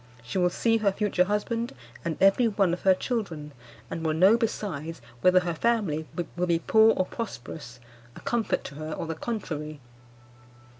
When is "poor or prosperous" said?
6.57-7.79